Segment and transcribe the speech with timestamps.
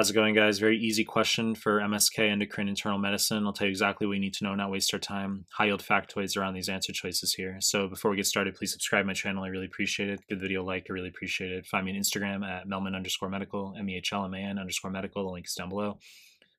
[0.00, 0.58] How's it going, guys?
[0.58, 3.44] Very easy question for MSK endocrine internal medicine.
[3.44, 5.44] I'll tell you exactly what you need to know, not waste our time.
[5.52, 7.58] High yield factoids around these answer choices here.
[7.60, 9.44] So before we get started, please subscribe my channel.
[9.44, 10.22] I really appreciate it.
[10.26, 10.86] Give the video a like.
[10.88, 11.66] I really appreciate it.
[11.66, 14.58] Find me on Instagram at Mehlman underscore medical, M E H L M A N
[14.58, 15.22] underscore medical.
[15.22, 15.98] The link is down below.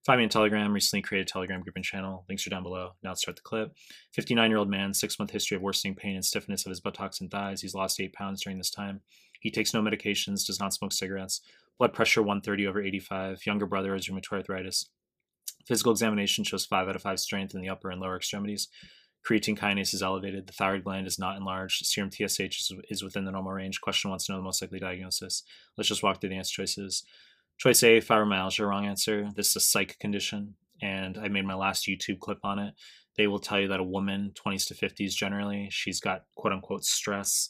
[0.05, 0.71] Find me on Telegram.
[0.71, 2.25] Recently created a Telegram group and channel.
[2.29, 2.91] Links are down below.
[3.01, 3.73] Now let's start the clip.
[4.13, 7.19] 59 year old man, six month history of worsening pain and stiffness of his buttocks
[7.19, 7.61] and thighs.
[7.61, 9.01] He's lost eight pounds during this time.
[9.39, 11.41] He takes no medications, does not smoke cigarettes
[11.77, 14.89] blood pressure 130 over 85, younger brother has rheumatoid arthritis.
[15.65, 18.67] Physical examination shows 5 out of 5 strength in the upper and lower extremities.
[19.27, 20.47] Creatine kinase is elevated.
[20.47, 21.85] The thyroid gland is not enlarged.
[21.85, 23.79] Serum TSH is, is within the normal range.
[23.79, 25.43] Question wants to know the most likely diagnosis.
[25.77, 27.03] Let's just walk through the answer choices.
[27.57, 29.29] Choice A, fibromyalgia, wrong answer.
[29.35, 32.73] This is a psych condition, and I made my last YouTube clip on it.
[33.15, 36.83] They will tell you that a woman, 20s to 50s generally, she's got quote unquote
[36.83, 37.49] stress,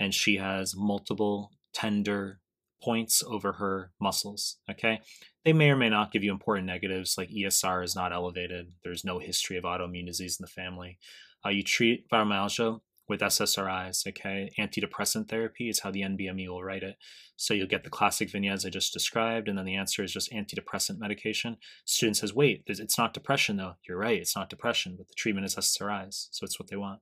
[0.00, 2.40] and she has multiple tender
[2.82, 4.56] points over her muscles.
[4.70, 5.00] Okay.
[5.44, 8.72] They may or may not give you important negatives like ESR is not elevated.
[8.84, 10.98] There's no history of autoimmune disease in the family.
[11.44, 14.06] Uh, you treat fibromyalgia with SSRIs.
[14.06, 14.50] Okay.
[14.58, 16.96] Antidepressant therapy is how the NBME will write it.
[17.36, 20.30] So you'll get the classic vignettes I just described, and then the answer is just
[20.32, 21.56] antidepressant medication.
[21.84, 23.74] Student says, wait, it's not depression though.
[23.86, 24.20] You're right.
[24.20, 26.28] It's not depression, but the treatment is SSRIs.
[26.30, 27.00] So it's what they want.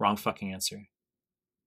[0.00, 0.88] Wrong fucking answer.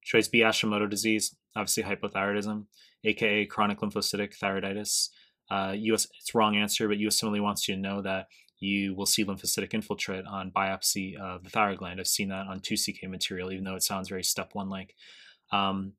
[0.03, 2.65] Choice B, Hashimoto disease, obviously hypothyroidism,
[3.03, 5.09] aka chronic lymphocytic thyroiditis.
[5.51, 7.21] Uh, US, it's wrong answer, but U.S.
[7.21, 8.27] USMLE wants you to know that
[8.59, 11.99] you will see lymphocytic infiltrate on biopsy of the thyroid gland.
[11.99, 14.93] I've seen that on 2CK material, even though it sounds very step one like.
[15.51, 15.93] Um,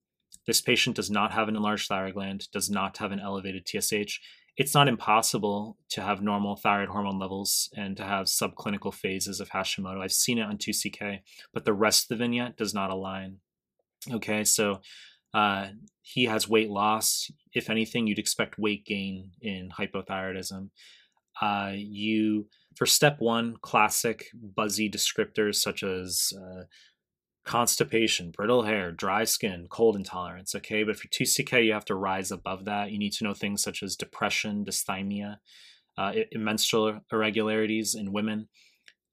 [0.47, 4.21] this patient does not have an enlarged thyroid gland, does not have an elevated TSH.
[4.57, 9.51] It's not impossible to have normal thyroid hormone levels and to have subclinical phases of
[9.51, 10.03] Hashimoto.
[10.03, 11.21] I've seen it on 2CK,
[11.55, 13.39] but the rest of the vignette does not align.
[14.13, 14.81] Okay, so
[15.33, 15.69] uh,
[16.03, 17.31] he has weight loss.
[17.53, 20.71] If anything, you'd expect weight gain in hypothyroidism.
[21.41, 26.65] Uh, you for step one, classic buzzy descriptors such as uh,
[27.45, 30.55] constipation, brittle hair, dry skin, cold intolerance.
[30.55, 32.91] Okay, but for 2CK, you have to rise above that.
[32.91, 35.37] You need to know things such as depression, dysthymia,
[35.97, 38.49] uh, menstrual irregularities in women.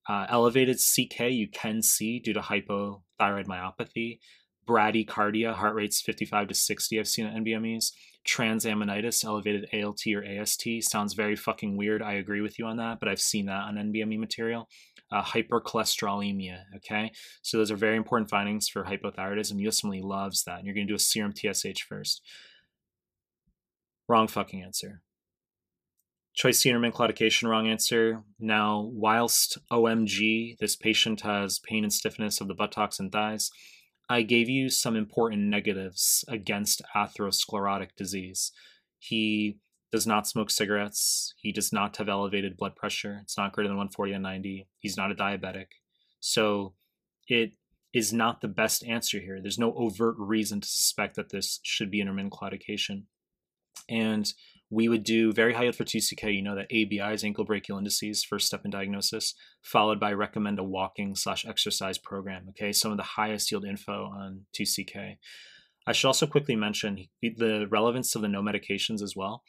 [0.09, 4.19] Uh, elevated CK you can see due to hypothyroid myopathy
[4.67, 7.91] bradycardia, heart rate's 55 to 60, I've seen at NBMEs.
[8.27, 12.01] Transaminitis, elevated ALT or AST, sounds very fucking weird.
[12.01, 14.67] I agree with you on that, but I've seen that on NBME material.
[15.09, 17.11] Uh, hypercholesterolemia, okay?
[17.41, 19.53] So those are very important findings for hypothyroidism.
[19.53, 20.57] USMLE loves that.
[20.57, 22.21] And you're going to do a serum TSH first.
[24.09, 25.01] Wrong fucking answer.
[26.37, 28.21] Choice C intermittent claudication, wrong answer.
[28.39, 33.49] Now, whilst OMG, this patient has pain and stiffness of the buttocks and thighs,
[34.09, 38.51] I gave you some important negatives against atherosclerotic disease.
[38.99, 39.59] He
[39.91, 41.33] does not smoke cigarettes.
[41.37, 43.19] He does not have elevated blood pressure.
[43.23, 44.67] It's not greater than 140 on 90.
[44.79, 45.67] He's not a diabetic.
[46.19, 46.73] So
[47.27, 47.53] it
[47.93, 49.41] is not the best answer here.
[49.41, 53.03] There's no overt reason to suspect that this should be intermittent claudication.
[53.89, 54.31] And
[54.69, 56.35] we would do very high yield for 2CK.
[56.35, 59.33] You know that ABI is ankle brachial indices, first step in diagnosis,
[59.63, 62.47] followed by recommend a walking slash exercise program.
[62.49, 65.17] Okay, some of the highest yield info on 2CK.
[65.87, 69.43] I should also quickly mention the relevance of the no medications as well.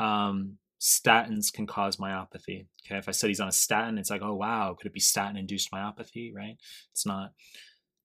[0.00, 2.66] Um, statins can cause myopathy.
[2.86, 5.00] Okay, if I said he's on a statin, it's like, oh wow, could it be
[5.00, 6.32] statin induced myopathy?
[6.34, 6.56] Right?
[6.92, 7.32] It's not.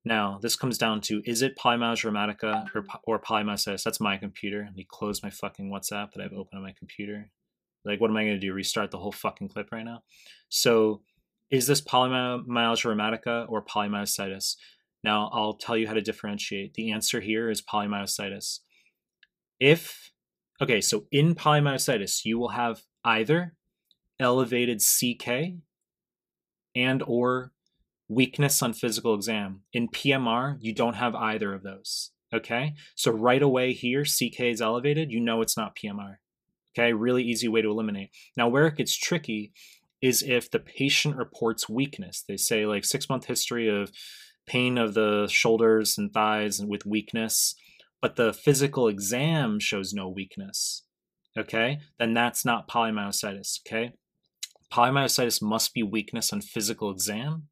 [0.03, 3.77] Now, this comes down to is it polymyalgia rheumatica or, or?
[3.83, 4.63] That's my computer.
[4.65, 7.29] Let me close my fucking WhatsApp that I've opened on my computer.
[7.85, 8.53] Like, what am I going to do?
[8.53, 10.03] Restart the whole fucking clip right now?
[10.49, 11.01] So,
[11.49, 14.55] is this polymyalgia rheumatica or polymyositis?
[15.03, 16.75] Now, I'll tell you how to differentiate.
[16.75, 18.59] The answer here is polymyositis.
[19.59, 20.11] If,
[20.61, 23.55] okay, so in polymyositis, you will have either
[24.19, 25.55] elevated CK
[26.75, 27.51] and or
[28.11, 29.61] weakness on physical exam.
[29.73, 32.11] In PMR, you don't have either of those.
[32.33, 32.73] Okay.
[32.95, 35.11] So right away here, CK is elevated.
[35.11, 36.15] You know it's not PMR.
[36.77, 36.93] Okay.
[36.93, 38.09] Really easy way to eliminate.
[38.37, 39.53] Now, where it gets tricky
[40.01, 42.23] is if the patient reports weakness.
[42.27, 43.91] They say like six month history of
[44.47, 47.53] pain of the shoulders and thighs and with weakness,
[48.01, 50.83] but the physical exam shows no weakness.
[51.37, 51.79] Okay.
[51.99, 53.59] Then that's not polymyositis.
[53.65, 53.93] Okay.
[54.73, 57.49] Polymyositis must be weakness on physical exam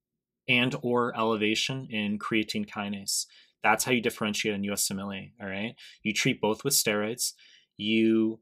[0.50, 3.26] and or elevation in creatine kinase.
[3.64, 5.32] That's how you differentiate in USMLE.
[5.42, 7.34] All right, you treat both with steroids.
[7.78, 8.40] You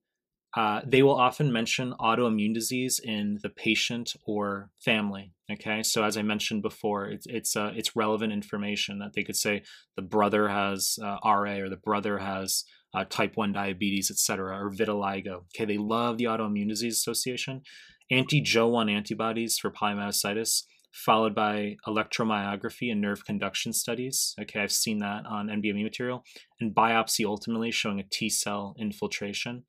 [0.56, 5.33] uh, they will often mention autoimmune disease in the patient or family.
[5.51, 9.36] Okay, so as I mentioned before, it's it's uh, it's relevant information that they could
[9.36, 9.62] say
[9.95, 12.63] the brother has uh, RA or the brother has
[12.94, 15.44] uh, type 1 diabetes, etc., or vitiligo.
[15.56, 17.62] Okay, they love the Autoimmune Disease Association.
[18.10, 20.63] Anti Jo1 antibodies for polymyositis,
[20.97, 24.33] followed by electromyography and nerve conduction studies.
[24.41, 26.23] Okay, I've seen that on NBME material,
[26.59, 29.63] and biopsy ultimately showing a T cell infiltration.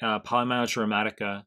[0.00, 1.42] Uh, polymyalgia rheumatica,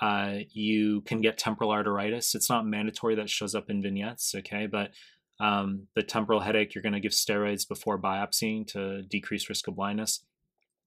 [0.00, 2.34] uh, you can get temporal arteritis.
[2.34, 4.90] It's not mandatory that shows up in vignettes, okay, but
[5.38, 9.76] um, the temporal headache, you're going to give steroids before biopsying to decrease risk of
[9.76, 10.24] blindness.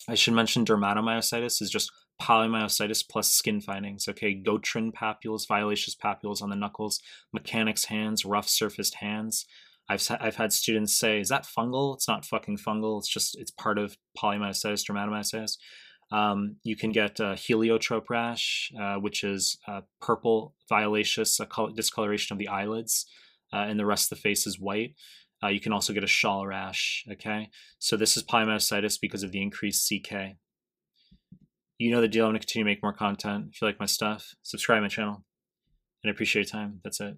[0.10, 1.92] I should mention dermatomyositis is just
[2.22, 4.08] polymyositis plus skin findings.
[4.08, 7.02] Okay, Gottron papules, violaceous papules on the knuckles,
[7.32, 9.46] mechanics hands, rough surfaced hands.
[9.90, 13.00] I've I've had students say, "Is that fungal?" It's not fucking fungal.
[13.00, 15.58] It's just it's part of polymyositis, dermatomyositis.
[16.12, 21.40] Um, you can get heliotrope rash, uh, which is uh, purple violaceous
[21.76, 23.08] discoloration of the eyelids,
[23.52, 24.96] uh, and the rest of the face is white.
[25.44, 27.04] Uh, you can also get a shawl rash.
[27.12, 27.50] Okay,
[27.80, 30.38] so this is polymyositis because of the increased CK.
[31.78, 32.26] You know the deal.
[32.26, 33.48] I'm going to continue to make more content.
[33.52, 35.24] If you like my stuff, subscribe my channel.
[36.04, 36.82] And I appreciate your time.
[36.84, 37.18] That's it.